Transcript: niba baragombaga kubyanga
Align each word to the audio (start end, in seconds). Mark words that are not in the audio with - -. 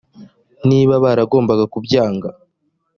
niba 0.69 0.93
baragombaga 1.03 1.65
kubyanga 1.73 2.29